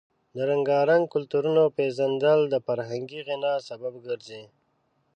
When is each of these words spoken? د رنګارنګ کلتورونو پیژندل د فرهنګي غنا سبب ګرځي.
د 0.35 0.37
رنګارنګ 0.49 1.03
کلتورونو 1.13 1.63
پیژندل 1.77 2.39
د 2.49 2.55
فرهنګي 2.67 3.19
غنا 3.27 3.53
سبب 3.69 3.93
ګرځي. 4.05 4.43